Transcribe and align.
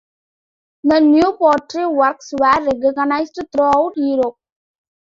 The 0.83 0.99
new 0.99 1.33
pottery 1.37 1.85
works 1.85 2.33
were 2.33 2.65
recognized 2.65 3.37
throughout 3.53 3.93
Europe. 3.95 4.37